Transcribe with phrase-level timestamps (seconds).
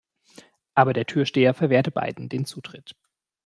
[0.73, 2.95] Aber der Türsteher verwehrte beiden den Zutritt.